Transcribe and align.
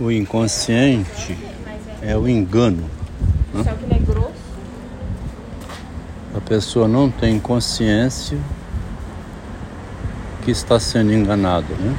O 0.00 0.10
inconsciente 0.10 1.36
é 2.00 2.16
o 2.16 2.26
engano. 2.26 2.88
Né? 3.52 3.62
Só 3.62 3.72
que 3.72 3.84
ele 3.84 3.94
é 3.94 3.98
grosso. 3.98 4.32
A 6.34 6.40
pessoa 6.40 6.88
não 6.88 7.10
tem 7.10 7.38
consciência 7.38 8.38
que 10.42 10.50
está 10.50 10.80
sendo 10.80 11.12
enganada, 11.12 11.74
né? 11.74 11.94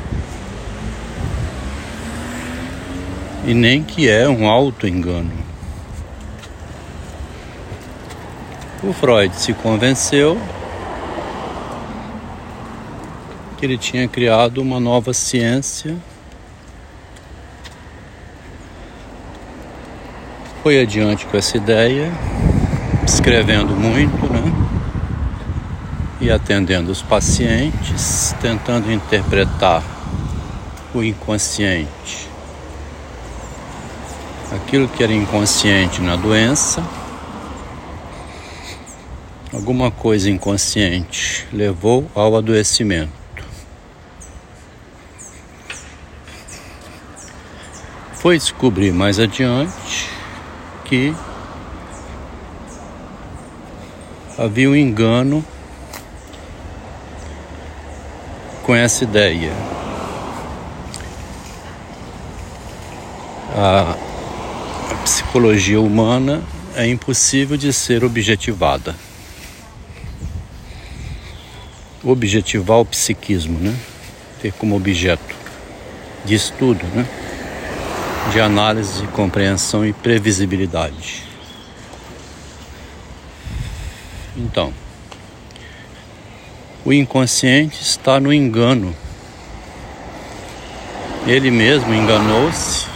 E 3.46 3.54
nem 3.54 3.84
que 3.84 4.10
é 4.10 4.28
um 4.28 4.50
auto-engano. 4.50 5.32
O 8.84 8.92
Freud 8.94 9.36
se 9.36 9.54
convenceu 9.54 10.40
que 13.58 13.66
ele 13.66 13.78
tinha 13.78 14.08
criado 14.08 14.60
uma 14.60 14.80
nova 14.80 15.14
ciência 15.14 15.96
Foi 20.64 20.80
adiante 20.80 21.26
com 21.26 21.36
essa 21.36 21.58
ideia, 21.58 22.12
escrevendo 23.04 23.76
muito, 23.76 24.32
né? 24.32 24.44
E 26.22 26.30
atendendo 26.30 26.92
os 26.92 27.02
pacientes, 27.02 28.36
tentando 28.40 28.92
interpretar 28.92 29.84
o 30.94 31.02
inconsciente. 31.02 32.30
Aquilo 34.52 34.88
que 34.88 35.04
era 35.04 35.12
inconsciente 35.12 36.00
na 36.00 36.16
doença, 36.16 36.84
alguma 39.52 39.90
coisa 39.90 40.30
inconsciente 40.30 41.48
levou 41.52 42.08
ao 42.14 42.36
adoecimento. 42.36 43.10
Foi 48.14 48.38
descobrir 48.38 48.92
mais 48.92 49.18
adiante 49.18 50.01
que 50.92 51.16
havia 54.38 54.70
um 54.70 54.76
engano 54.76 55.42
com 58.62 58.76
essa 58.76 59.06
ideia. 59.06 59.54
A, 63.56 63.96
psicologia 65.06 65.80
humana 65.80 66.44
é 66.76 66.86
impossível 66.86 67.56
de 67.56 67.72
ser 67.72 68.04
objetivada. 68.04 68.94
Objetivar 72.04 72.80
o 72.80 72.86
psiquismo, 72.86 73.58
né? 73.60 73.74
Ter 74.42 74.52
como 74.52 74.76
objeto 74.76 75.36
de 76.26 76.36
estudo, 76.36 76.86
né? 76.88 77.08
De 78.30 78.40
análise, 78.40 79.08
compreensão 79.08 79.86
e 79.86 79.92
previsibilidade. 79.92 81.24
Então, 84.38 84.74
o 86.86 86.94
inconsciente 86.94 87.82
está 87.82 88.20
no 88.20 88.34
engano. 88.34 88.96
Ele 91.26 91.52
mesmo 91.52 91.94
enganou-se. 91.94 92.88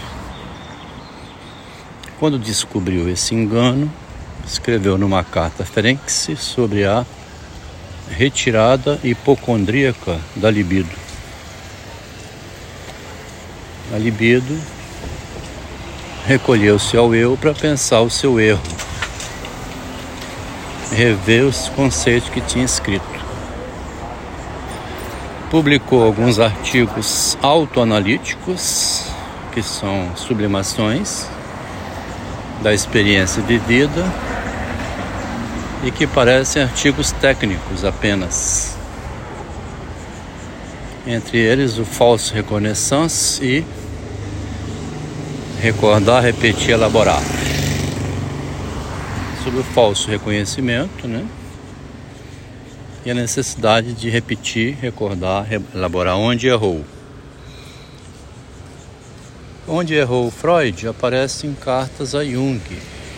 Quando 2.20 2.40
descobriu 2.40 3.10
esse 3.10 3.36
engano, 3.36 3.92
escreveu 4.46 4.98
numa 4.98 5.24
carta 5.24 5.66
Ferenczi 5.66 6.36
sobre 6.36 6.86
a 6.86 7.06
retirada 8.10 9.00
hipocondríaca 9.04 10.20
da 10.36 10.50
libido. 10.50 10.96
A 13.94 13.98
libido 13.98 14.58
recolheu-se 16.26 16.98
ao 16.98 17.14
eu 17.14 17.38
para 17.38 17.54
pensar 17.54 18.02
o 18.02 18.10
seu 18.10 18.40
erro, 18.40 18.62
rever 20.92 21.44
os 21.44 21.70
conceitos 21.70 22.30
que 22.30 22.42
tinha 22.42 22.66
escrito. 22.66 23.06
Publicou 25.52 26.04
alguns 26.04 26.40
artigos 26.40 27.38
autoanalíticos, 27.42 29.06
que 29.54 29.62
são 29.62 30.12
sublimações 30.16 31.28
da 32.62 32.74
experiência 32.74 33.42
vivida 33.44 34.04
e 35.84 35.92
que 35.92 36.08
parecem 36.08 36.64
artigos 36.64 37.12
técnicos 37.12 37.86
apenas. 37.86 38.76
Entre 41.06 41.38
eles 41.38 41.78
o 41.78 41.86
falso 41.86 42.34
reconnaissance 42.34 43.46
e 43.46 43.85
recordar, 45.60 46.22
repetir, 46.22 46.72
elaborar. 46.72 47.22
Sobre 49.44 49.60
o 49.60 49.64
falso 49.64 50.10
reconhecimento, 50.10 51.08
né? 51.08 51.28
E 53.06 53.12
a 53.12 53.14
necessidade 53.14 53.94
de 53.94 54.10
repetir, 54.10 54.78
recordar, 54.82 55.48
elaborar 55.74 56.18
onde 56.18 56.48
errou. 56.48 56.84
Onde 59.68 59.96
errou 59.96 60.30
Freud 60.30 60.88
aparece 60.88 61.48
em 61.48 61.54
cartas 61.54 62.16
a 62.16 62.24
Jung 62.24 62.62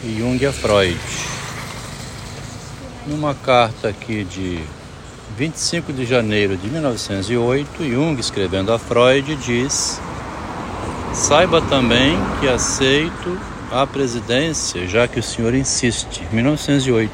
e 0.04 0.18
Jung 0.20 0.46
a 0.46 0.52
Freud. 0.52 1.00
Numa 3.06 3.34
carta 3.34 3.90
aqui 3.90 4.24
de 4.26 4.60
25 5.38 5.94
de 5.94 6.06
janeiro 6.06 6.58
de 6.58 6.70
1908, 6.70 7.84
Jung 7.84 8.20
escrevendo 8.20 8.74
a 8.74 8.80
Freud 8.80 9.36
diz 9.38 10.02
Saiba 11.14 11.62
também 11.62 12.18
que 12.40 12.48
aceito 12.48 13.40
a 13.72 13.86
presidência, 13.86 14.88
já 14.88 15.08
que 15.08 15.20
o 15.20 15.24
senhor 15.24 15.54
insiste. 15.54 16.24
1908. 16.32 17.12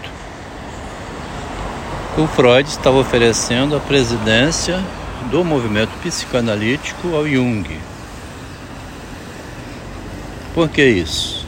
O 2.18 2.28
Freud 2.28 2.70
estava 2.70 2.98
oferecendo 2.98 3.76
a 3.76 3.80
presidência 3.80 4.84
do 5.32 5.44
movimento 5.44 5.92
psicanalítico 6.02 7.16
ao 7.16 7.28
Jung. 7.28 7.66
Por 10.54 10.70
que 10.70 10.84
isso? 10.84 11.46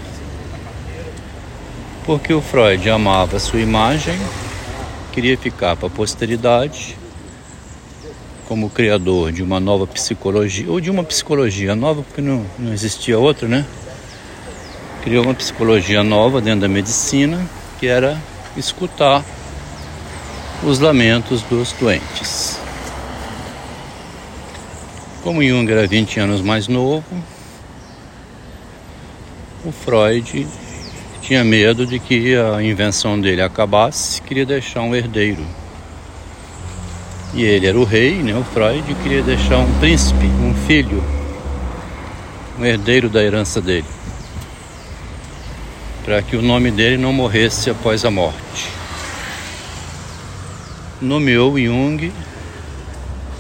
Porque 2.04 2.34
o 2.34 2.42
Freud 2.42 2.90
amava 2.90 3.38
sua 3.38 3.60
imagem, 3.60 4.20
queria 5.12 5.38
ficar 5.38 5.76
para 5.76 5.88
a 5.88 5.92
posteridade 5.92 6.98
como 8.48 8.70
criador 8.70 9.32
de 9.32 9.42
uma 9.42 9.60
nova 9.60 9.88
psicologia, 9.88 10.70
ou 10.70 10.80
de 10.80 10.90
uma 10.90 11.04
psicologia 11.04 11.76
nova, 11.76 12.04
porque 12.04 12.22
não, 12.22 12.46
não 12.58 12.74
existia 12.74 13.18
outra, 13.18 13.48
né? 13.48 13.66
Criou 15.04 15.24
uma 15.24 15.34
psicologia 15.34 16.04
nova 16.04 16.42
dentro 16.42 16.62
da 16.62 16.68
medicina, 16.68 17.46
que 17.80 17.88
era 17.88 18.20
escutar 18.56 19.24
os 20.64 20.80
lamentos 20.80 21.42
dos 21.44 21.72
doentes. 21.74 22.60
Como 25.24 25.44
Jung 25.44 25.70
era 25.72 25.88
20 25.88 26.20
anos 26.20 26.42
mais 26.42 26.68
novo, 26.68 27.04
o 29.64 29.72
Freud 29.72 30.48
tinha 31.22 31.44
medo 31.44 31.86
de 31.86 32.00
que 32.00 32.36
a 32.36 32.62
invenção 32.62 33.20
dele 33.20 33.42
acabasse, 33.42 34.22
queria 34.22 34.46
deixar 34.46 34.82
um 34.82 34.96
herdeiro 34.96 35.44
e 37.36 37.44
ele 37.44 37.68
era 37.68 37.78
o 37.78 37.84
rei, 37.84 38.24
né? 38.24 38.34
O 38.34 38.44
Freud 38.46 38.96
queria 39.04 39.22
deixar 39.22 39.58
um 39.58 39.80
príncipe, 39.80 40.26
um 40.26 40.56
filho, 40.66 41.04
um 42.58 42.64
herdeiro 42.66 43.10
da 43.10 43.22
herança 43.22 43.62
dele, 43.62 43.86
para 46.06 46.22
que 46.22 46.38
o 46.38 46.42
nome 46.42 46.72
dele 46.72 46.98
não 46.98 47.12
morresse 47.12 47.70
após 47.70 48.06
a 48.06 48.10
morte. 48.10 48.70
Nomeou 51.02 51.60
Jung 51.60 52.12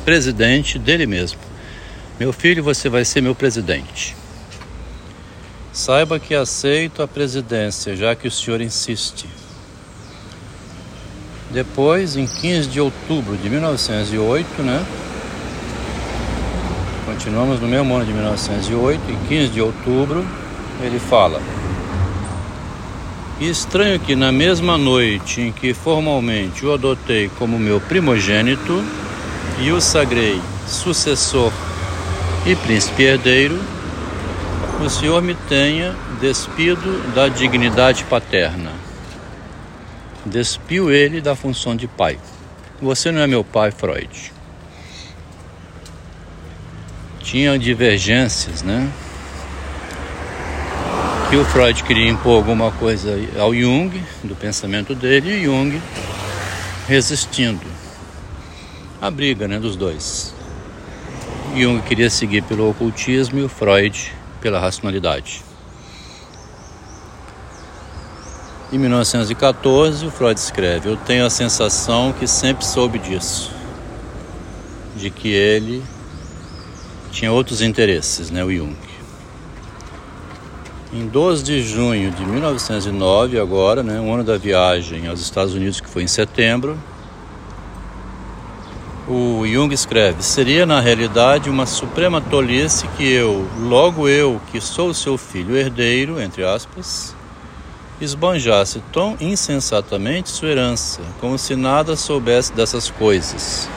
presidente 0.03 0.77
dele 0.77 1.07
mesmo. 1.07 1.39
Meu 2.19 2.33
filho, 2.33 2.61
você 2.61 2.89
vai 2.89 3.05
ser 3.05 3.21
meu 3.21 3.33
presidente. 3.33 4.15
Saiba 5.73 6.19
que 6.19 6.35
aceito 6.35 7.01
a 7.01 7.07
presidência, 7.07 7.95
já 7.95 8.15
que 8.15 8.27
o 8.27 8.31
senhor 8.31 8.61
insiste. 8.61 9.25
Depois, 11.55 12.17
em 12.17 12.27
15 12.27 12.67
de 12.67 12.81
outubro 12.81 13.37
de 13.37 13.49
1908, 13.49 14.61
né? 14.61 14.85
Continuamos 17.05 17.61
no 17.61 17.67
mesmo 17.69 17.95
ano 17.95 18.05
de 18.05 18.11
1908, 18.11 18.99
em 19.09 19.27
15 19.29 19.47
de 19.53 19.61
outubro, 19.61 20.25
ele 20.81 20.99
fala: 20.99 21.41
Estranho 23.39 23.97
que 24.01 24.17
na 24.17 24.33
mesma 24.33 24.77
noite 24.77 25.39
em 25.39 25.53
que 25.53 25.73
formalmente 25.73 26.65
o 26.65 26.73
adotei 26.73 27.31
como 27.39 27.57
meu 27.57 27.79
primogênito 27.79 28.83
e 29.61 29.71
o 29.71 29.79
sagrei 29.79 30.41
sucessor 30.67 31.53
e 32.45 32.53
príncipe 32.53 33.03
herdeiro, 33.03 33.57
o 34.85 34.89
Senhor 34.89 35.21
me 35.21 35.35
tenha 35.47 35.95
despido 36.19 37.13
da 37.15 37.29
dignidade 37.29 38.03
paterna 38.03 38.84
despiu 40.25 40.91
ele 40.91 41.21
da 41.21 41.35
função 41.35 41.75
de 41.75 41.87
pai. 41.87 42.19
Você 42.81 43.11
não 43.11 43.21
é 43.21 43.27
meu 43.27 43.43
pai, 43.43 43.71
Freud. 43.71 44.33
Tinha 47.19 47.57
divergências, 47.57 48.61
né? 48.61 48.91
que 51.29 51.35
o 51.35 51.43
Freud 51.43 51.83
queria 51.83 52.07
impor 52.07 52.35
alguma 52.35 52.71
coisa 52.71 53.11
ao 53.39 53.53
Jung, 53.53 54.01
do 54.23 54.35
pensamento 54.35 54.93
dele, 54.93 55.31
e 55.31 55.43
Jung 55.45 55.81
resistindo. 56.87 57.65
A 59.01 59.09
briga 59.09 59.47
né, 59.47 59.59
dos 59.59 59.75
dois. 59.75 60.35
Jung 61.55 61.81
queria 61.81 62.09
seguir 62.09 62.43
pelo 62.43 62.69
ocultismo 62.69 63.39
e 63.39 63.43
o 63.43 63.49
Freud 63.49 64.13
pela 64.39 64.59
racionalidade. 64.59 65.43
Em 68.73 68.79
1914, 68.79 70.07
o 70.07 70.11
Freud 70.11 70.39
escreve: 70.39 70.89
Eu 70.89 70.97
tenho 70.97 71.23
a 71.23 71.29
sensação 71.29 72.11
que 72.11 72.25
sempre 72.25 72.65
soube 72.65 72.97
disso, 72.97 73.51
de 74.95 75.11
que 75.11 75.29
ele 75.29 75.83
tinha 77.11 77.31
outros 77.31 77.61
interesses, 77.61 78.31
né, 78.31 78.43
o 78.43 78.51
Jung. 78.51 78.75
Em 80.91 81.07
12 81.07 81.43
de 81.43 81.61
junho 81.61 82.09
de 82.09 82.25
1909, 82.25 83.39
agora, 83.39 83.83
né, 83.83 83.99
um 83.99 84.13
ano 84.13 84.23
da 84.23 84.37
viagem 84.37 85.07
aos 85.07 85.21
Estados 85.21 85.53
Unidos, 85.53 85.79
que 85.79 85.89
foi 85.89 86.01
em 86.01 86.07
setembro, 86.07 86.75
o 89.07 89.45
Jung 89.45 89.71
escreve: 89.71 90.23
Seria 90.23 90.65
na 90.65 90.79
realidade 90.79 91.51
uma 91.51 91.67
suprema 91.67 92.19
tolice 92.19 92.87
que 92.97 93.07
eu, 93.07 93.47
logo 93.59 94.09
eu, 94.09 94.41
que 94.51 94.59
sou 94.59 94.91
seu 94.91 95.19
filho 95.19 95.55
herdeiro, 95.55 96.19
entre 96.19 96.43
aspas, 96.43 97.14
esbanjasse 97.99 98.81
tão 98.91 99.15
insensatamente 99.19 100.29
sua 100.29 100.49
herança, 100.49 101.01
como 101.19 101.37
se 101.37 101.55
nada 101.55 101.95
soubesse 101.95 102.53
dessas 102.53 102.89
coisas. 102.89 103.69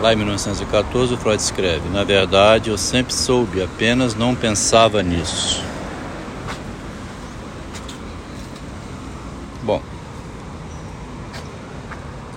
Lá 0.00 0.12
em 0.12 0.16
1914, 0.16 1.14
o 1.14 1.16
Freud 1.16 1.40
escreve: 1.40 1.88
Na 1.88 2.04
verdade, 2.04 2.70
eu 2.70 2.76
sempre 2.76 3.14
soube, 3.14 3.62
apenas 3.62 4.14
não 4.14 4.34
pensava 4.34 5.02
nisso. 5.02 5.62
Bom, 9.62 9.80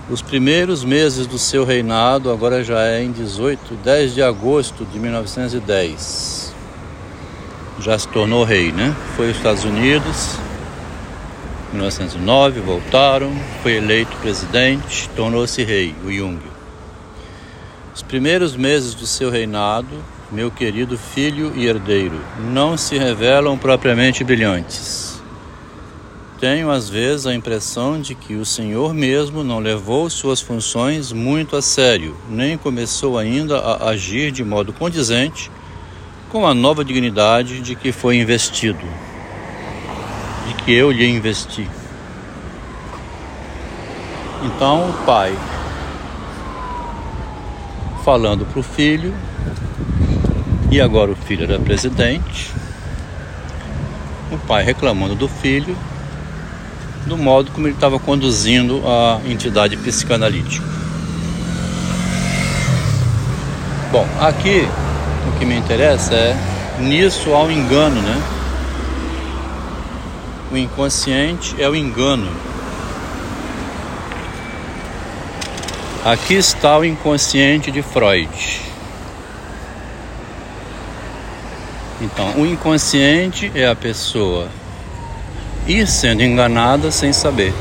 os 0.09 0.21
primeiros 0.21 0.85
meses 0.85 1.27
do 1.27 1.37
seu 1.37 1.65
reinado, 1.65 2.31
agora 2.31 2.63
já 2.63 2.81
é 2.83 3.03
em 3.03 3.11
18, 3.11 3.75
10 3.83 4.13
de 4.13 4.23
agosto 4.23 4.85
de 4.85 4.97
1910. 4.97 6.46
Já 7.79 7.97
se 7.97 8.07
tornou 8.07 8.43
rei, 8.43 8.71
né? 8.71 8.95
Foi 9.15 9.27
aos 9.27 9.37
Estados 9.37 9.63
Unidos, 9.63 10.37
1909, 11.71 12.59
voltaram, 12.61 13.31
foi 13.61 13.73
eleito 13.73 14.15
presidente, 14.17 15.09
tornou-se 15.15 15.63
rei, 15.63 15.93
o 16.03 16.11
Jung. 16.11 16.39
Os 17.93 18.01
primeiros 18.01 18.55
meses 18.55 18.93
do 18.93 19.05
seu 19.05 19.29
reinado, 19.29 20.03
meu 20.31 20.49
querido 20.49 20.97
filho 20.97 21.51
e 21.55 21.67
herdeiro, 21.67 22.19
não 22.51 22.77
se 22.77 22.97
revelam 22.97 23.57
propriamente 23.57 24.23
brilhantes 24.23 25.17
tenho 26.39 26.69
às 26.69 26.87
vezes 26.87 27.25
a 27.25 27.33
impressão 27.33 27.99
de 27.99 28.13
que 28.13 28.35
o 28.35 28.45
Senhor 28.45 28.93
mesmo 28.93 29.43
não 29.43 29.59
levou 29.59 30.09
suas 30.09 30.39
funções 30.39 31.11
muito 31.11 31.55
a 31.55 31.61
sério, 31.61 32.15
nem 32.29 32.57
começou 32.57 33.17
ainda 33.17 33.57
a 33.57 33.89
agir 33.89 34.31
de 34.31 34.43
modo 34.43 34.71
condizente 34.71 35.51
com 36.29 36.45
a 36.45 36.53
nova 36.53 36.83
dignidade 36.83 37.61
de 37.61 37.75
que 37.75 37.91
foi 37.91 38.17
investido, 38.17 38.85
de 40.47 40.53
que 40.63 40.73
eu 40.73 40.91
lhe 40.91 41.07
investi. 41.07 41.69
Então 44.43 44.89
o 44.89 44.93
pai, 45.05 45.37
falando 48.03 48.45
para 48.45 48.59
o 48.59 48.63
filho, 48.63 49.13
e 50.69 50.81
agora 50.81 51.11
o 51.11 51.15
filho 51.15 51.45
era 51.45 51.59
presidente, 51.59 52.53
o 54.31 54.37
pai 54.37 54.63
reclamando 54.63 55.15
do 55.15 55.29
filho, 55.29 55.77
do 57.05 57.17
modo 57.17 57.51
como 57.51 57.67
ele 57.67 57.73
estava 57.73 57.97
conduzindo 57.97 58.83
a 58.85 59.21
entidade 59.25 59.77
psicanalítica. 59.77 60.65
Bom, 63.89 64.05
aqui 64.19 64.67
o 65.27 65.39
que 65.39 65.45
me 65.45 65.55
interessa 65.55 66.13
é 66.13 66.35
nisso 66.79 67.33
há 67.33 67.43
um 67.43 67.51
engano, 67.51 68.01
né? 68.01 68.21
O 70.51 70.57
inconsciente 70.57 71.55
é 71.59 71.67
o 71.67 71.75
engano. 71.75 72.29
Aqui 76.05 76.35
está 76.35 76.77
o 76.77 76.85
inconsciente 76.85 77.69
de 77.69 77.81
Freud. 77.81 78.61
Então, 81.99 82.33
o 82.37 82.45
inconsciente 82.45 83.51
é 83.53 83.67
a 83.67 83.75
pessoa 83.75 84.47
ir 85.67 85.85
sendo 85.87 86.23
enganada 86.23 86.91
sem 86.91 87.11
saber. 87.11 87.53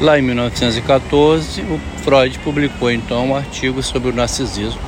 Lá 0.00 0.18
em 0.18 0.22
1914, 0.22 1.60
o 1.60 1.80
Freud 2.02 2.38
publicou 2.40 2.90
então 2.90 3.28
um 3.28 3.36
artigo 3.36 3.82
sobre 3.82 4.10
o 4.10 4.12
narcisismo, 4.12 4.80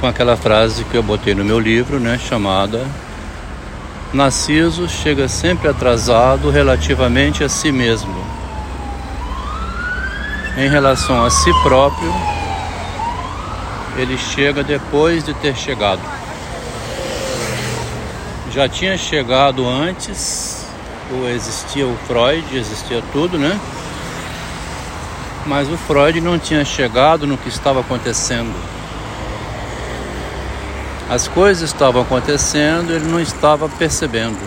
com 0.00 0.06
aquela 0.06 0.36
frase 0.36 0.84
que 0.84 0.96
eu 0.96 1.02
botei 1.02 1.34
no 1.34 1.44
meu 1.44 1.58
livro, 1.58 1.98
né, 1.98 2.18
chamada 2.18 2.86
Narciso 4.12 4.88
chega 4.88 5.28
sempre 5.28 5.68
atrasado 5.68 6.50
relativamente 6.50 7.44
a 7.44 7.48
si 7.48 7.70
mesmo. 7.70 8.14
Em 10.56 10.68
relação 10.68 11.24
a 11.24 11.30
si 11.30 11.52
próprio, 11.62 12.12
ele 13.96 14.16
chega 14.16 14.64
depois 14.64 15.24
de 15.24 15.34
ter 15.34 15.54
chegado 15.54 16.00
já 18.58 18.68
tinha 18.68 18.96
chegado 18.96 19.68
antes, 19.68 20.66
ou 21.12 21.28
existia 21.28 21.86
o 21.86 21.96
Freud, 22.08 22.44
existia 22.56 23.00
tudo, 23.12 23.38
né? 23.38 23.56
Mas 25.48 25.68
o 25.68 25.76
Freud 25.76 26.20
não 26.20 26.38
tinha 26.38 26.64
chegado 26.64 27.26
no 27.26 27.36
que 27.36 27.48
estava 27.48 27.80
acontecendo. 27.80 28.54
As 31.10 31.26
coisas 31.26 31.70
estavam 31.70 32.02
acontecendo, 32.02 32.92
ele 32.92 33.06
não 33.06 33.18
estava 33.18 33.68
percebendo. 33.68 34.38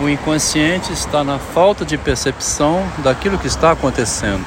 O 0.00 0.08
inconsciente 0.08 0.92
está 0.92 1.22
na 1.22 1.38
falta 1.38 1.84
de 1.84 1.98
percepção 1.98 2.82
daquilo 3.02 3.36
que 3.36 3.46
está 3.46 3.72
acontecendo 3.72 4.46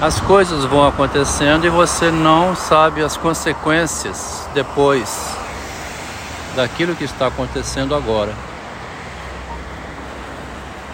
as 0.00 0.20
coisas 0.20 0.64
vão 0.64 0.86
acontecendo 0.86 1.66
e 1.66 1.70
você 1.70 2.10
não 2.10 2.54
sabe 2.54 3.02
as 3.02 3.16
consequências 3.16 4.46
depois 4.52 5.34
daquilo 6.54 6.94
que 6.94 7.04
está 7.04 7.28
acontecendo 7.28 7.94
agora. 7.94 8.32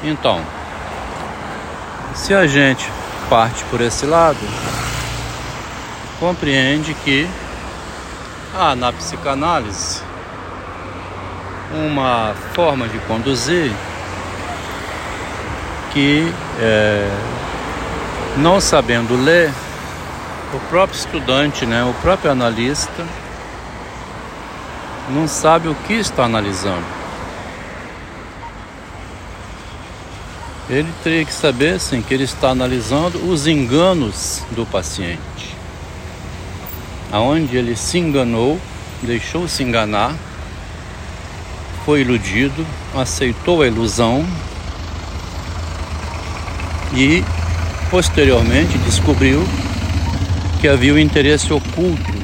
Então, 0.04 0.40
se 2.14 2.34
a 2.34 2.46
gente 2.46 2.90
parte 3.30 3.64
por 3.64 3.80
esse 3.80 4.04
lado, 4.04 4.38
compreende 6.18 6.92
que 7.04 7.28
há 8.54 8.74
na 8.74 8.92
psicanálise 8.92 10.02
uma 11.72 12.34
forma 12.52 12.86
de 12.88 12.98
conduzir 13.00 13.72
que 15.92 16.32
é, 16.60 17.08
não 18.38 18.60
sabendo 18.60 19.14
ler, 19.16 19.50
o 20.54 20.58
próprio 20.68 20.98
estudante, 20.98 21.64
né, 21.64 21.84
o 21.84 21.94
próprio 22.02 22.30
analista, 22.30 23.04
não 25.10 25.28
sabe 25.28 25.68
o 25.68 25.74
que 25.74 25.94
está 25.94 26.24
analisando. 26.24 27.01
Ele 30.72 30.88
teria 31.04 31.22
que 31.22 31.34
saber, 31.34 31.78
sim, 31.78 32.00
que 32.00 32.14
ele 32.14 32.24
está 32.24 32.48
analisando 32.48 33.30
os 33.30 33.46
enganos 33.46 34.40
do 34.52 34.64
paciente. 34.64 35.54
Aonde 37.12 37.58
ele 37.58 37.76
se 37.76 37.98
enganou, 37.98 38.58
deixou 39.02 39.46
se 39.46 39.62
enganar, 39.62 40.14
foi 41.84 42.00
iludido, 42.00 42.66
aceitou 42.94 43.60
a 43.60 43.66
ilusão 43.66 44.26
e 46.94 47.22
posteriormente 47.90 48.78
descobriu 48.78 49.46
que 50.58 50.68
havia 50.68 50.94
um 50.94 50.98
interesse 50.98 51.52
oculto 51.52 52.14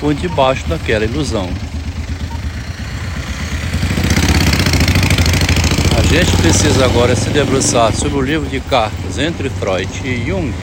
por 0.00 0.14
debaixo 0.14 0.66
daquela 0.66 1.04
ilusão. 1.04 1.65
Gente 6.08 6.36
precisa 6.36 6.84
agora 6.84 7.16
se 7.16 7.30
debruçar 7.30 7.94
sobre 7.94 8.18
o 8.18 8.20
livro 8.20 8.48
de 8.48 8.60
cartas 8.60 9.18
entre 9.18 9.50
Freud 9.50 9.90
e 10.04 10.24
Jung 10.26 10.54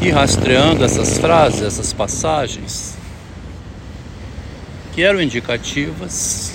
e 0.00 0.10
rastreando 0.10 0.84
essas 0.84 1.16
frases, 1.16 1.62
essas 1.62 1.92
passagens 1.92 2.94
que 4.92 5.02
eram 5.02 5.22
indicativas 5.22 6.52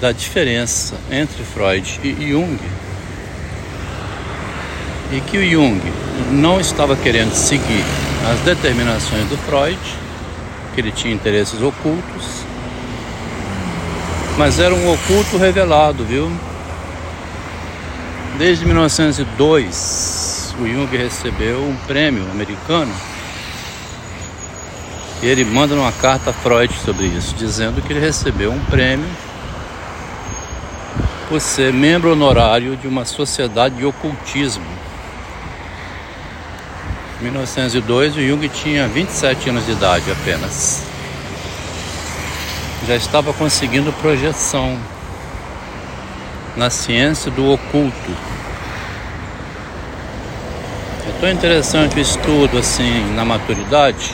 da 0.00 0.12
diferença 0.12 0.94
entre 1.10 1.42
Freud 1.42 2.00
e 2.04 2.30
Jung 2.30 2.58
e 5.12 5.20
que 5.22 5.38
o 5.38 5.50
Jung 5.50 5.80
não 6.30 6.60
estava 6.60 6.94
querendo 6.96 7.34
seguir 7.34 7.84
as 8.30 8.38
determinações 8.40 9.26
do 9.28 9.36
Freud, 9.38 9.78
que 10.74 10.80
ele 10.80 10.92
tinha 10.92 11.12
interesses 11.12 11.60
ocultos, 11.60 12.39
mas 14.36 14.58
era 14.58 14.74
um 14.74 14.92
oculto 14.92 15.36
revelado, 15.36 16.04
viu? 16.04 16.30
Desde 18.38 18.64
1902, 18.64 20.54
o 20.58 20.66
Jung 20.66 20.96
recebeu 20.96 21.62
um 21.62 21.76
prêmio 21.86 22.22
americano 22.30 22.92
e 25.22 25.26
ele 25.26 25.44
manda 25.44 25.74
uma 25.74 25.92
carta 25.92 26.30
a 26.30 26.32
Freud 26.32 26.72
sobre 26.84 27.06
isso, 27.06 27.34
dizendo 27.34 27.82
que 27.82 27.92
ele 27.92 28.00
recebeu 28.00 28.50
um 28.50 28.64
prêmio 28.66 29.08
por 31.28 31.40
ser 31.40 31.72
membro 31.72 32.10
honorário 32.12 32.76
de 32.76 32.88
uma 32.88 33.04
sociedade 33.04 33.76
de 33.76 33.84
ocultismo. 33.84 34.64
Em 37.20 37.24
1902, 37.24 38.16
o 38.16 38.20
Jung 38.26 38.48
tinha 38.48 38.88
27 38.88 39.50
anos 39.50 39.66
de 39.66 39.72
idade 39.72 40.10
apenas. 40.10 40.89
Já 42.90 42.96
estava 42.96 43.32
conseguindo 43.32 43.92
projeção 43.92 44.76
na 46.56 46.68
ciência 46.70 47.30
do 47.30 47.52
oculto. 47.52 48.10
É 51.08 51.20
tão 51.20 51.30
interessante 51.30 51.94
o 51.94 52.00
estudo 52.00 52.58
assim 52.58 53.14
na 53.14 53.24
maturidade 53.24 54.12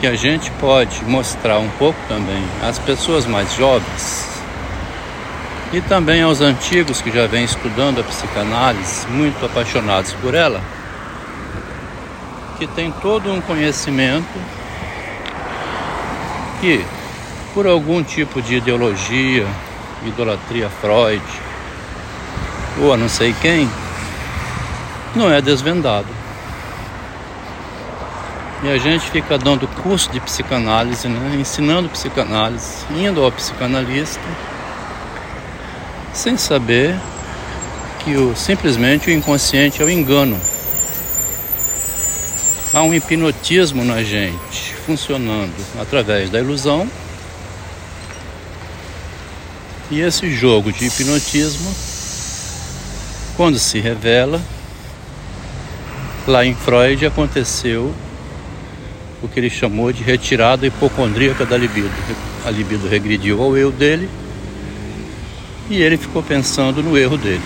que 0.00 0.06
a 0.06 0.14
gente 0.14 0.50
pode 0.52 1.04
mostrar 1.04 1.58
um 1.58 1.68
pouco 1.78 1.98
também 2.08 2.42
às 2.66 2.78
pessoas 2.78 3.26
mais 3.26 3.54
jovens 3.54 4.26
e 5.74 5.80
também 5.82 6.22
aos 6.22 6.40
antigos 6.40 7.02
que 7.02 7.10
já 7.10 7.26
vêm 7.26 7.44
estudando 7.44 8.00
a 8.00 8.04
psicanálise, 8.04 9.06
muito 9.08 9.44
apaixonados 9.44 10.14
por 10.14 10.34
ela, 10.34 10.62
que 12.56 12.66
tem 12.66 12.90
todo 13.02 13.30
um 13.30 13.42
conhecimento 13.42 14.61
que, 16.62 16.84
por 17.52 17.66
algum 17.66 18.04
tipo 18.04 18.40
de 18.40 18.54
ideologia, 18.54 19.44
idolatria 20.06 20.70
Freud, 20.70 21.20
ou 22.80 22.94
a 22.94 22.96
não 22.96 23.08
sei 23.08 23.34
quem, 23.42 23.68
não 25.16 25.28
é 25.28 25.42
desvendado. 25.42 26.06
E 28.62 28.70
a 28.70 28.78
gente 28.78 29.10
fica 29.10 29.36
dando 29.36 29.66
curso 29.82 30.08
de 30.12 30.20
psicanálise, 30.20 31.08
né? 31.08 31.36
ensinando 31.36 31.88
psicanálise, 31.88 32.84
indo 32.92 33.24
ao 33.24 33.32
psicanalista 33.32 34.20
sem 36.14 36.36
saber 36.36 36.94
que 38.04 38.14
o, 38.14 38.36
simplesmente 38.36 39.10
o 39.10 39.12
inconsciente 39.12 39.82
é 39.82 39.84
o 39.84 39.90
engano. 39.90 40.40
Há 42.72 42.82
um 42.82 42.94
hipnotismo 42.94 43.84
na 43.84 44.04
gente 44.04 44.51
funcionando 44.84 45.54
através 45.80 46.30
da 46.30 46.38
ilusão. 46.38 46.88
E 49.90 50.00
esse 50.00 50.30
jogo 50.30 50.72
de 50.72 50.86
hipnotismo, 50.86 51.74
quando 53.36 53.58
se 53.58 53.78
revela, 53.78 54.40
lá 56.26 56.44
em 56.44 56.54
Freud 56.54 57.04
aconteceu 57.04 57.94
o 59.22 59.28
que 59.28 59.38
ele 59.38 59.50
chamou 59.50 59.92
de 59.92 60.02
retirada 60.02 60.66
hipocondríaca 60.66 61.44
da 61.44 61.56
libido. 61.56 61.90
A 62.44 62.50
libido 62.50 62.88
regrediu 62.88 63.42
ao 63.42 63.56
eu 63.56 63.70
dele 63.70 64.08
e 65.70 65.80
ele 65.80 65.96
ficou 65.96 66.22
pensando 66.22 66.82
no 66.82 66.96
erro 66.96 67.16
dele. 67.16 67.42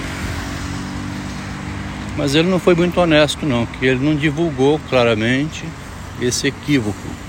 Mas 2.16 2.35
ele 2.35 2.49
não 2.49 2.59
foi 2.59 2.75
muito 2.75 2.99
honesto 2.99 3.45
não, 3.45 3.66
que 3.66 3.85
ele 3.85 4.02
não 4.02 4.14
divulgou 4.14 4.81
claramente 4.88 5.64
esse 6.21 6.47
equívoco. 6.47 7.25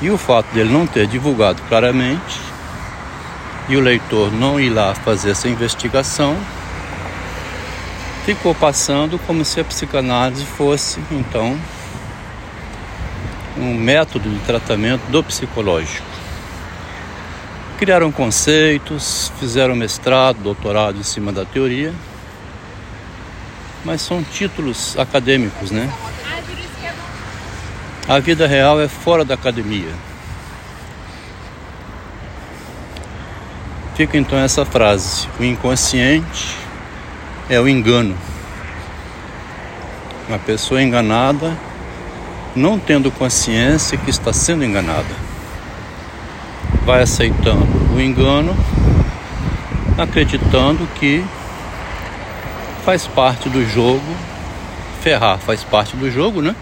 E 0.00 0.10
o 0.10 0.18
fato 0.18 0.52
dele 0.52 0.70
não 0.70 0.86
ter 0.86 1.06
divulgado 1.06 1.62
claramente 1.68 2.38
e 3.68 3.76
o 3.76 3.80
leitor 3.80 4.32
não 4.32 4.60
ir 4.60 4.70
lá 4.70 4.94
fazer 4.94 5.30
essa 5.30 5.48
investigação, 5.48 6.36
ficou 8.24 8.54
passando 8.54 9.18
como 9.20 9.44
se 9.44 9.60
a 9.60 9.64
psicanálise 9.64 10.44
fosse 10.44 11.00
então 11.10 11.58
um 13.56 13.74
método 13.74 14.28
de 14.28 14.38
tratamento 14.40 15.02
do 15.10 15.22
psicológico. 15.24 16.06
Criaram 17.78 18.12
conceitos, 18.12 19.32
fizeram 19.38 19.74
mestrado, 19.74 20.38
doutorado 20.38 20.98
em 20.98 21.02
cima 21.02 21.32
da 21.32 21.44
teoria, 21.44 21.92
mas 23.84 24.02
são 24.02 24.22
títulos 24.22 24.98
acadêmicos, 24.98 25.70
né? 25.70 25.90
A 28.08 28.18
vida 28.18 28.46
real 28.46 28.80
é 28.80 28.88
fora 28.88 29.24
da 29.24 29.34
academia. 29.34 29.92
Fica 33.94 34.16
então 34.16 34.38
essa 34.38 34.64
frase: 34.64 35.28
o 35.38 35.44
inconsciente 35.44 36.56
é 37.48 37.60
o 37.60 37.68
engano. 37.68 38.16
Uma 40.28 40.38
pessoa 40.38 40.82
enganada, 40.82 41.56
não 42.54 42.78
tendo 42.78 43.10
consciência 43.10 43.96
que 43.98 44.10
está 44.10 44.32
sendo 44.32 44.64
enganada 44.64 45.26
vai 46.86 47.02
aceitando 47.02 47.66
o 47.96 48.00
engano, 48.00 48.56
acreditando 49.98 50.86
que 50.94 51.24
faz 52.84 53.08
parte 53.08 53.48
do 53.48 53.68
jogo, 53.68 54.06
ferrar 55.02 55.36
faz 55.36 55.64
parte 55.64 55.96
do 55.96 56.08
jogo, 56.08 56.40
né? 56.40 56.54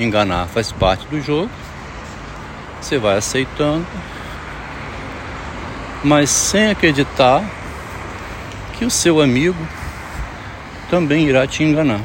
Enganar 0.00 0.46
faz 0.48 0.72
parte 0.72 1.06
do 1.08 1.20
jogo. 1.20 1.50
Você 2.80 2.96
vai 2.96 3.18
aceitando, 3.18 3.86
mas 6.02 6.30
sem 6.30 6.70
acreditar 6.70 7.44
que 8.78 8.84
o 8.86 8.90
seu 8.90 9.20
amigo 9.20 9.58
também 10.88 11.28
irá 11.28 11.46
te 11.46 11.62
enganar. 11.62 12.00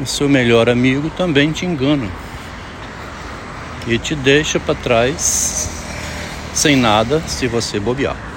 O 0.00 0.04
seu 0.04 0.28
melhor 0.28 0.68
amigo 0.68 1.08
também 1.10 1.52
te 1.52 1.64
engana 1.64 2.08
e 3.86 3.96
te 3.96 4.16
deixa 4.16 4.58
para 4.58 4.74
trás 4.74 5.70
sem 6.52 6.74
nada 6.74 7.22
se 7.28 7.46
você 7.46 7.78
bobear. 7.78 8.31